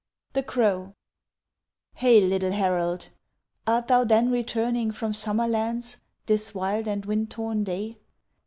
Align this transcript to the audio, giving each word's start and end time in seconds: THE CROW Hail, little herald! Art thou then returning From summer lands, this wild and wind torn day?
THE 0.33 0.41
CROW 0.41 0.95
Hail, 1.93 2.27
little 2.27 2.53
herald! 2.53 3.09
Art 3.67 3.87
thou 3.87 4.03
then 4.03 4.31
returning 4.31 4.89
From 4.89 5.13
summer 5.13 5.47
lands, 5.47 5.97
this 6.25 6.55
wild 6.55 6.87
and 6.87 7.05
wind 7.05 7.29
torn 7.29 7.63
day? 7.63 7.99